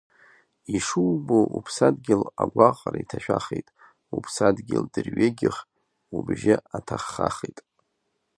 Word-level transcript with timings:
Ишубо 0.75 1.37
уԥсадгьыл 1.57 2.23
агәаҟра 2.43 2.97
иҭашәахит, 3.03 3.67
уԥсадгьыл 4.15 4.85
дырҩегьых 4.93 5.57
убжьы 6.15 6.55
аҭаххахит. 6.77 7.57